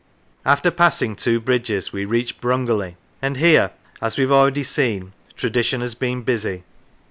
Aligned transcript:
After 0.47 0.71
passing 0.71 1.15
two 1.15 1.39
bridges, 1.39 1.93
we 1.93 2.05
reach 2.05 2.41
Brungerley, 2.41 2.95
and 3.21 3.37
here, 3.37 3.69
as 4.01 4.17
we 4.17 4.23
have 4.23 4.31
already 4.31 4.63
seen, 4.63 5.13
tradition 5.37 5.81
has 5.81 5.93
been 5.93 6.23
busy. 6.23 6.63